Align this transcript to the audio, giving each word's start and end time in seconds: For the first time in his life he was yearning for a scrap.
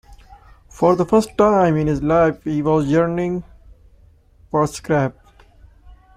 For 0.67 0.95
the 0.95 1.05
first 1.05 1.37
time 1.37 1.77
in 1.77 1.85
his 1.85 2.01
life 2.01 2.43
he 2.43 2.63
was 2.63 2.87
yearning 2.87 3.43
for 4.49 4.63
a 4.63 4.67
scrap. 4.67 5.15